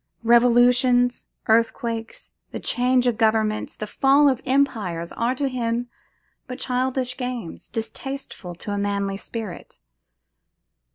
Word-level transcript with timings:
Revolutions, 0.23 1.25
earthquakes, 1.47 2.33
the 2.49 2.59
change 2.59 3.05
of 3.05 3.19
governments, 3.19 3.75
the 3.75 3.85
fall 3.85 4.27
of 4.29 4.41
empires, 4.47 5.11
are 5.11 5.35
to 5.35 5.47
him 5.47 5.89
but 6.47 6.57
childish 6.57 7.15
games, 7.17 7.69
distasteful 7.69 8.55
to 8.55 8.71
a 8.71 8.79
manly 8.79 9.17
spirit. 9.17 9.77